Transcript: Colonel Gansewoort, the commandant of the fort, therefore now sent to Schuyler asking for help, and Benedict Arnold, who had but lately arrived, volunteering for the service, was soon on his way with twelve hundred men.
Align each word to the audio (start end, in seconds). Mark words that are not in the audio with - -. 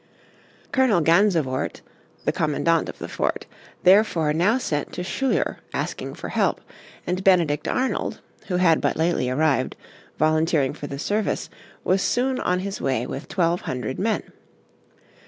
Colonel 0.71 0.99
Gansewoort, 1.01 1.81
the 2.25 2.31
commandant 2.31 2.89
of 2.89 2.97
the 2.97 3.07
fort, 3.07 3.45
therefore 3.83 4.33
now 4.33 4.57
sent 4.57 4.91
to 4.93 5.03
Schuyler 5.03 5.59
asking 5.75 6.15
for 6.15 6.29
help, 6.29 6.59
and 7.05 7.23
Benedict 7.23 7.67
Arnold, 7.67 8.19
who 8.47 8.55
had 8.55 8.81
but 8.81 8.97
lately 8.97 9.29
arrived, 9.29 9.75
volunteering 10.17 10.73
for 10.73 10.87
the 10.87 10.97
service, 10.97 11.51
was 11.83 12.01
soon 12.01 12.39
on 12.39 12.61
his 12.61 12.81
way 12.81 13.05
with 13.05 13.27
twelve 13.27 13.61
hundred 13.61 13.99
men. 13.99 14.23